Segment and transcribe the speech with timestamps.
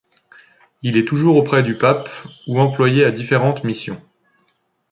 [0.81, 2.09] Il est toujours auprès du pape
[2.47, 4.01] ou employé à différentes missions.